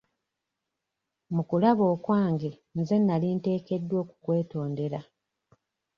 Mu 1.35 1.41
kulaba 1.49 1.83
okwange 1.93 2.51
nze 2.79 2.95
nali 2.99 3.27
nteekeddwa 3.37 3.97
okukwetondera. 4.03 4.99